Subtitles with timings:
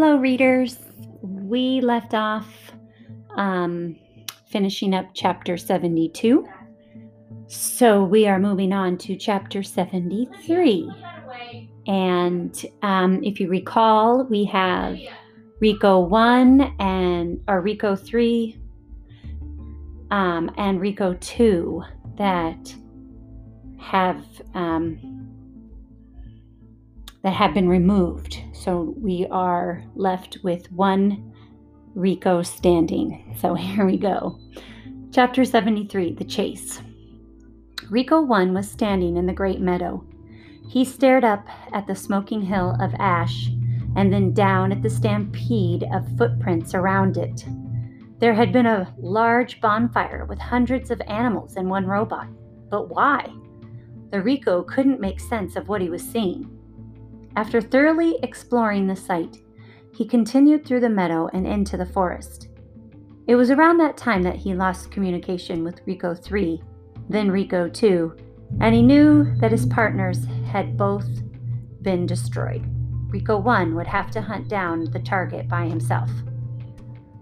[0.00, 0.78] Hello, readers.
[1.22, 2.46] We left off
[3.36, 3.96] um,
[4.48, 6.46] finishing up chapter 72.
[7.48, 10.88] So we are moving on to chapter 73.
[11.88, 14.96] And um, if you recall, we have
[15.60, 18.56] RECO 1 and or RECO 3
[20.12, 21.82] um, and RECO 2
[22.18, 22.72] that
[23.80, 24.24] have
[24.54, 25.17] um,
[27.22, 28.42] that have been removed.
[28.52, 31.32] So we are left with one
[31.94, 33.36] RECO standing.
[33.40, 34.38] So here we go.
[35.12, 36.80] Chapter 73 The Chase.
[37.90, 40.04] RECO 1 was standing in the great meadow.
[40.68, 43.48] He stared up at the smoking hill of ash
[43.96, 47.46] and then down at the stampede of footprints around it.
[48.18, 52.28] There had been a large bonfire with hundreds of animals and one robot.
[52.68, 53.32] But why?
[54.10, 56.57] The RECO couldn't make sense of what he was seeing.
[57.38, 59.36] After thoroughly exploring the site,
[59.94, 62.48] he continued through the meadow and into the forest.
[63.28, 66.60] It was around that time that he lost communication with RECO 3,
[67.08, 68.16] then RECO 2,
[68.60, 71.06] and he knew that his partners had both
[71.80, 72.64] been destroyed.
[73.08, 76.10] RECO 1 would have to hunt down the target by himself.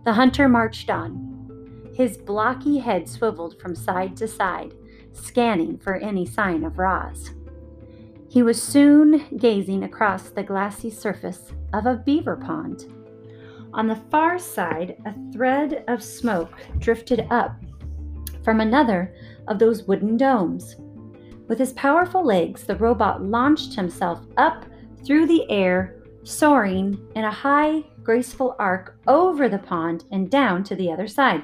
[0.06, 1.92] The hunter marched on.
[1.94, 4.72] His blocky head swiveled from side to side,
[5.12, 7.34] scanning for any sign of Roz.
[8.36, 12.84] He was soon gazing across the glassy surface of a beaver pond.
[13.72, 17.56] On the far side, a thread of smoke drifted up
[18.44, 19.14] from another
[19.48, 20.76] of those wooden domes.
[21.48, 24.66] With his powerful legs, the robot launched himself up
[25.02, 30.76] through the air, soaring in a high, graceful arc over the pond and down to
[30.76, 31.42] the other side.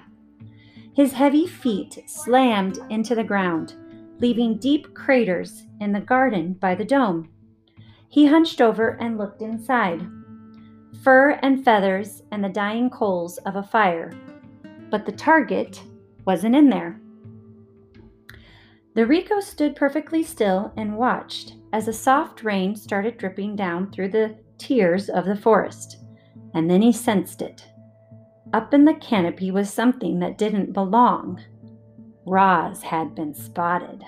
[0.95, 3.77] His heavy feet slammed into the ground,
[4.19, 7.29] leaving deep craters in the garden by the dome.
[8.09, 10.07] He hunched over and looked inside.
[11.03, 14.13] Fur and feathers and the dying coals of a fire.
[14.91, 15.83] But the target
[16.25, 17.01] wasn't in there.
[18.95, 24.11] The RECO stood perfectly still and watched as a soft rain started dripping down through
[24.11, 25.97] the tiers of the forest.
[26.55, 27.67] And then he sensed it.
[28.53, 31.41] Up in the canopy was something that didn't belong.
[32.27, 34.05] Roz had been spotted.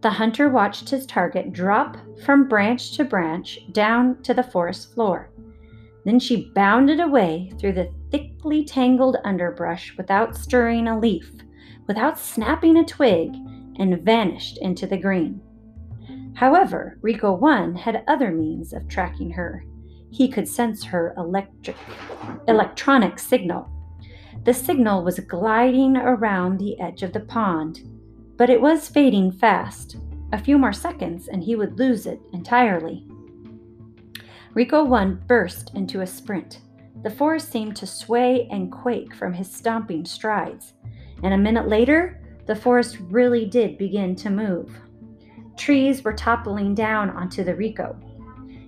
[0.00, 5.30] The hunter watched his target drop from branch to branch down to the forest floor.
[6.04, 11.30] Then she bounded away through the thickly tangled underbrush without stirring a leaf,
[11.86, 13.34] without snapping a twig,
[13.78, 15.40] and vanished into the green.
[16.34, 19.64] However, RECO 1 had other means of tracking her.
[20.10, 21.76] He could sense her electric,
[22.48, 23.70] electronic signal.
[24.42, 27.82] The signal was gliding around the edge of the pond,
[28.38, 29.98] but it was fading fast.
[30.32, 33.06] A few more seconds and he would lose it entirely.
[34.54, 36.60] RECO 1 burst into a sprint.
[37.02, 40.72] The forest seemed to sway and quake from his stomping strides,
[41.22, 44.74] and a minute later, the forest really did begin to move.
[45.58, 47.94] Trees were toppling down onto the RECO.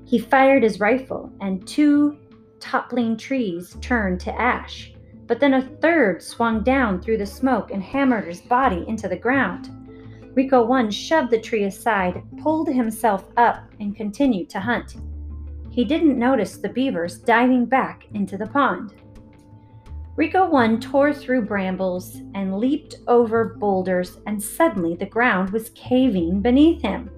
[0.04, 2.18] He fired his rifle, and two
[2.60, 4.91] toppling trees turned to ash
[5.32, 9.16] but then a third swung down through the smoke and hammered his body into the
[9.16, 9.70] ground.
[10.34, 14.96] RECO 1 shoved the tree aside, pulled himself up, and continued to hunt.
[15.70, 18.92] He didn't notice the beavers diving back into the pond.
[20.16, 26.42] RECO 1 tore through brambles and leaped over boulders, and suddenly the ground was caving
[26.42, 27.08] beneath him.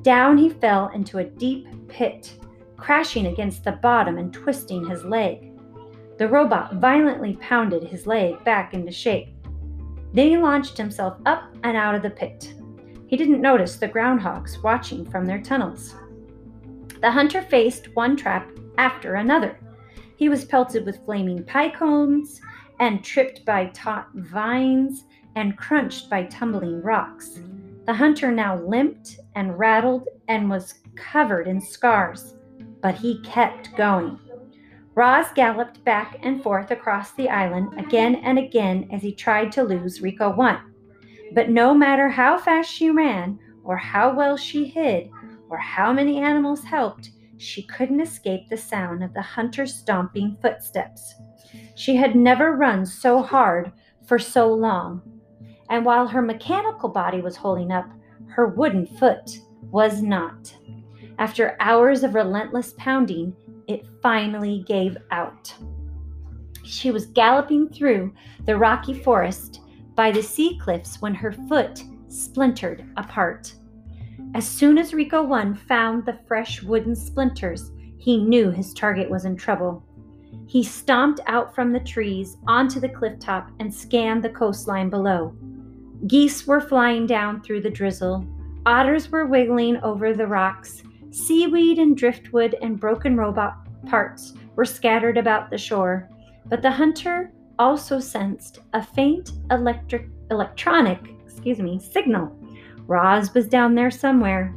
[0.00, 2.32] Down he fell into a deep pit,
[2.78, 5.45] crashing against the bottom and twisting his leg.
[6.18, 9.28] The robot violently pounded his leg back into shape.
[10.12, 12.54] Then he launched himself up and out of the pit.
[13.06, 15.94] He didn't notice the groundhogs watching from their tunnels.
[17.02, 19.58] The hunter faced one trap after another.
[20.16, 22.40] He was pelted with flaming pie cones
[22.80, 25.04] and tripped by taut vines
[25.34, 27.40] and crunched by tumbling rocks.
[27.84, 32.34] The hunter now limped and rattled and was covered in scars,
[32.80, 34.18] but he kept going.
[34.96, 39.62] Roz galloped back and forth across the island again and again as he tried to
[39.62, 40.58] lose RECO 1.
[41.34, 45.10] But no matter how fast she ran, or how well she hid,
[45.50, 51.14] or how many animals helped, she couldn't escape the sound of the hunter's stomping footsteps.
[51.74, 53.72] She had never run so hard
[54.06, 55.02] for so long.
[55.68, 57.90] And while her mechanical body was holding up,
[58.28, 60.56] her wooden foot was not.
[61.18, 63.36] After hours of relentless pounding,
[63.68, 65.54] it finally gave out.
[66.64, 68.12] She was galloping through
[68.44, 69.60] the rocky forest
[69.94, 73.54] by the sea cliffs when her foot splintered apart.
[74.34, 79.24] As soon as RECO 1 found the fresh wooden splinters, he knew his target was
[79.24, 79.82] in trouble.
[80.46, 85.34] He stomped out from the trees onto the cliff top and scanned the coastline below.
[86.06, 88.26] Geese were flying down through the drizzle,
[88.66, 93.56] otters were wiggling over the rocks, seaweed and driftwood and broken robot
[93.86, 96.08] parts were scattered about the shore.
[96.46, 102.36] But the hunter also sensed a faint electric electronic, excuse me, signal.
[102.86, 104.54] Roz was down there somewhere.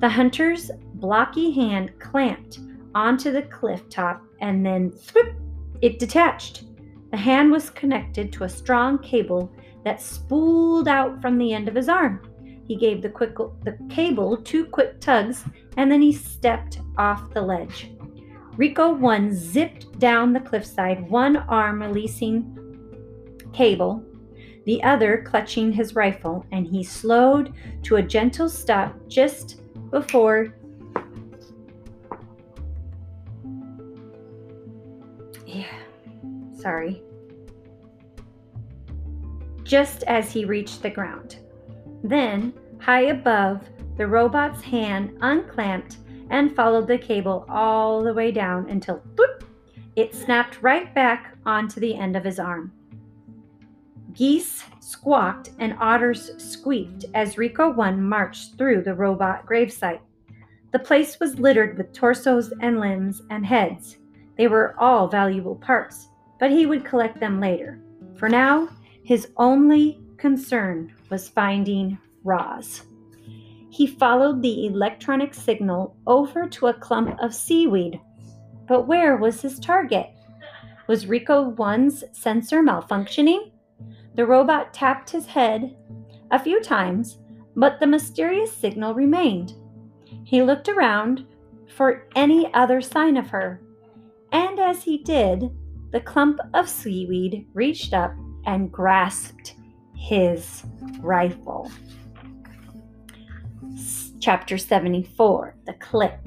[0.00, 2.60] The hunter's blocky hand clamped
[2.94, 5.34] onto the cliff top and then swoop,
[5.82, 6.64] it detached.
[7.10, 9.52] The hand was connected to a strong cable
[9.84, 12.20] that spooled out from the end of his arm.
[12.66, 15.44] He gave the, quick, the cable two quick tugs
[15.76, 17.92] and then he stepped off the ledge.
[18.56, 22.56] RECO 1 zipped down the cliffside, one arm releasing
[23.52, 24.02] cable,
[24.64, 27.52] the other clutching his rifle, and he slowed
[27.82, 29.60] to a gentle stop just
[29.90, 30.54] before
[35.46, 35.64] yeah
[36.58, 37.02] sorry
[39.62, 41.38] just as he reached the ground
[42.08, 45.98] then high above the robot's hand unclamped
[46.30, 49.42] and followed the cable all the way down until boop,
[49.94, 52.72] it snapped right back onto the end of his arm.
[54.12, 60.00] Geese squawked and otters squeaked as RECO 1 marched through the robot gravesite.
[60.72, 63.98] The place was littered with torsos and limbs and heads.
[64.36, 67.78] They were all valuable parts, but he would collect them later.
[68.16, 68.68] For now,
[69.02, 72.82] his only concern was finding Roz.
[73.70, 78.00] He followed the electronic signal over to a clump of seaweed.
[78.66, 80.10] But where was his target?
[80.86, 83.50] Was RECO 1's sensor malfunctioning?
[84.14, 85.76] The robot tapped his head
[86.30, 87.18] a few times,
[87.54, 89.54] but the mysterious signal remained.
[90.24, 91.26] He looked around
[91.68, 93.60] for any other sign of her,
[94.32, 95.50] and as he did,
[95.92, 98.14] the clump of seaweed reached up
[98.46, 99.55] and grasped
[99.96, 100.62] his
[101.00, 101.70] rifle.
[104.20, 106.20] Chapter 74 The Click.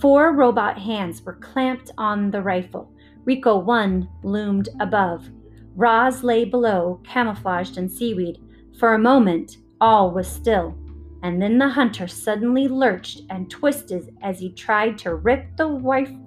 [0.00, 2.92] Four robot hands were clamped on the rifle.
[3.24, 5.28] RECO 1 loomed above.
[5.74, 8.38] Roz lay below, camouflaged in seaweed.
[8.78, 10.76] For a moment, all was still,
[11.22, 15.66] and then the hunter suddenly lurched and twisted as he tried to rip the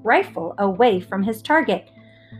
[0.03, 1.89] rifle away from his target.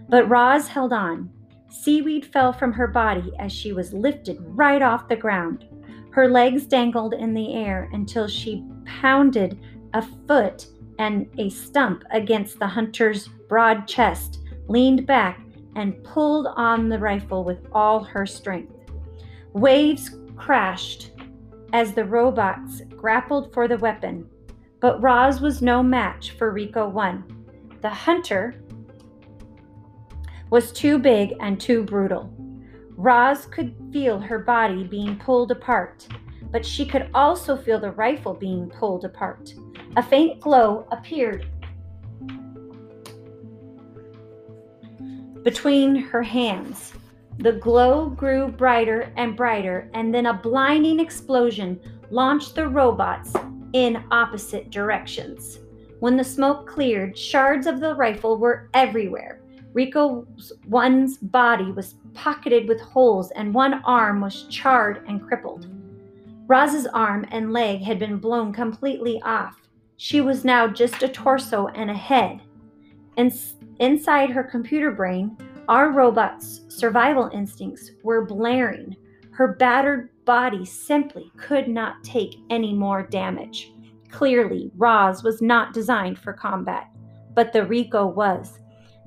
[0.07, 1.29] But Roz held on.
[1.69, 5.65] Seaweed fell from her body as she was lifted right off the ground.
[6.11, 9.59] Her legs dangled in the air until she pounded
[9.93, 10.67] a foot
[10.97, 15.39] and a stump against the hunter's broad chest, leaned back,
[15.75, 18.73] and pulled on the rifle with all her strength.
[19.53, 21.11] Waves crashed
[21.73, 24.27] as the robots grappled for the weapon,
[24.79, 27.77] but Roz was no match for RECO 1.
[27.81, 28.55] The hunter
[30.49, 32.33] was too big and too brutal.
[32.95, 36.07] Roz could feel her body being pulled apart,
[36.51, 39.53] but she could also feel the rifle being pulled apart.
[39.95, 41.47] A faint glow appeared
[45.43, 46.93] between her hands.
[47.37, 51.79] The glow grew brighter and brighter, and then a blinding explosion
[52.11, 53.33] launched the robots
[53.73, 55.59] in opposite directions.
[55.99, 59.38] When the smoke cleared, shards of the rifle were everywhere.
[59.73, 65.67] RECO's one's body was pocketed with holes, and one arm was charred and crippled.
[66.47, 69.61] Roz's arm and leg had been blown completely off.
[69.97, 72.41] She was now just a torso and a head.
[73.17, 73.31] And
[73.79, 78.95] inside her computer brain, our robot's survival instincts were blaring.
[79.29, 83.71] Her battered body simply could not take any more damage.
[84.09, 86.87] Clearly, Roz was not designed for combat,
[87.35, 88.57] but the RECO was.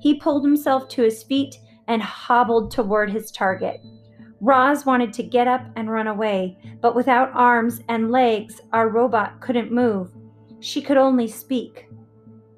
[0.02, 3.80] He pulled himself to his feet and hobbled toward his target.
[4.40, 9.40] Roz wanted to get up and run away, but without arms and legs, our robot
[9.40, 10.10] couldn't move.
[10.58, 11.88] She could only speak.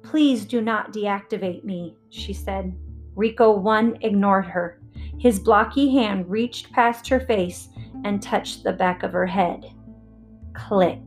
[0.01, 2.75] Please do not deactivate me, she said.
[3.15, 4.81] RECO 1 ignored her.
[5.19, 7.69] His blocky hand reached past her face
[8.05, 9.71] and touched the back of her head.
[10.55, 10.99] Click.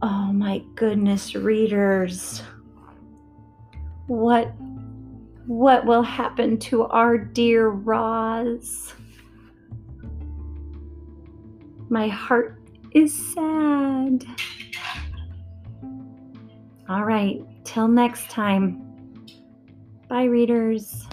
[0.00, 2.42] Oh my goodness, readers
[4.08, 4.52] what
[5.46, 8.92] what will happen to our dear Roz?
[11.88, 12.60] My heart
[12.92, 14.26] is sad.
[16.88, 18.84] All right, till next time.
[20.08, 21.06] Bye, readers.